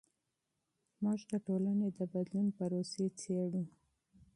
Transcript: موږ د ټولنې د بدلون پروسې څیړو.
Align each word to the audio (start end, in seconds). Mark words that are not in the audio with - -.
موږ 1.03 1.19
د 1.31 1.33
ټولنې 1.45 1.87
د 1.97 1.99
بدلون 2.13 2.47
پروسې 2.57 3.05
څیړو. 3.19 3.63